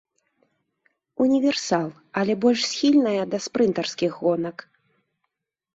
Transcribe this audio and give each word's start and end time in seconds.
Універсал, 1.25 1.87
але 2.23 2.33
больш 2.47 2.61
схільная 2.71 3.21
да 3.35 3.43
спрынтарскіх 3.49 4.11
гонак. 4.25 4.57